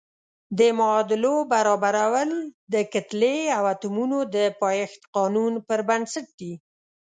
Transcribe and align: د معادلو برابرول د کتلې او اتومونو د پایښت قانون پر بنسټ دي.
د 0.57 0.59
معادلو 0.79 1.33
برابرول 1.51 2.31
د 2.73 2.75
کتلې 2.93 3.37
او 3.57 3.63
اتومونو 3.73 4.17
د 4.35 4.37
پایښت 4.61 5.01
قانون 5.15 5.53
پر 5.67 5.79
بنسټ 5.89 6.27
دي. 6.39 6.53